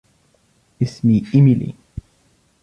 [0.81, 1.73] إسمي إيميلي.